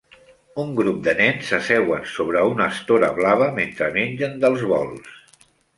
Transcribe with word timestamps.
Un 0.63 0.71
grup 0.79 1.03
de 1.07 1.13
nens 1.19 1.51
s'asseuen 1.51 2.09
sobre 2.13 2.43
una 2.55 2.69
estora 2.75 3.13
blava 3.21 3.53
mentre 3.61 3.95
mengen 4.01 4.39
dels 4.47 4.71
bols. 4.75 5.19